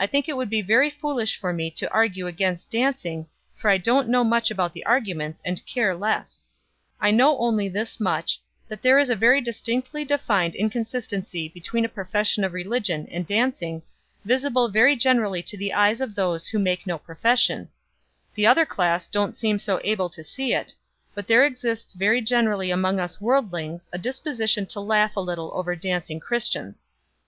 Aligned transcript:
I 0.00 0.08
think 0.08 0.28
it 0.28 0.36
would 0.36 0.50
be 0.50 0.62
very 0.62 0.90
foolish 0.90 1.38
for 1.38 1.52
me 1.52 1.70
to 1.70 1.88
argue 1.92 2.26
against 2.26 2.72
dancing, 2.72 3.28
for 3.54 3.70
I 3.70 3.78
don't 3.78 4.08
know 4.08 4.24
much 4.24 4.50
about 4.50 4.72
the 4.72 4.84
arguments, 4.84 5.40
and 5.44 5.64
care 5.64 5.94
less. 5.94 6.42
I 7.00 7.12
know 7.12 7.38
only 7.38 7.68
this 7.68 8.00
much, 8.00 8.40
that 8.66 8.82
there 8.82 8.98
is 8.98 9.10
a 9.10 9.14
very 9.14 9.40
distinctly 9.40 10.04
defined 10.04 10.56
inconsistency 10.56 11.48
between 11.50 11.84
a 11.84 11.88
profession 11.88 12.42
of 12.42 12.52
religion 12.52 13.06
and 13.12 13.24
dancing, 13.28 13.82
visible 14.24 14.68
very 14.70 14.96
generally 14.96 15.40
to 15.44 15.56
the 15.56 15.72
eyes 15.72 16.00
of 16.00 16.16
those 16.16 16.48
who 16.48 16.58
make 16.58 16.84
no 16.84 16.98
profession; 16.98 17.68
the 18.34 18.46
other 18.48 18.66
class 18.66 19.06
don't 19.06 19.36
seem 19.36 19.60
so 19.60 19.80
able 19.84 20.10
to 20.10 20.24
see 20.24 20.52
it; 20.52 20.74
but 21.14 21.28
there 21.28 21.46
exists 21.46 21.94
very 21.94 22.20
generally 22.20 22.72
among 22.72 22.98
us 22.98 23.20
worldlings 23.20 23.88
a 23.92 23.98
disposition 23.98 24.66
to 24.66 24.80
laugh 24.80 25.14
a 25.14 25.20
little 25.20 25.52
over 25.54 25.76
dancing 25.76 26.18
Christians. 26.18 26.90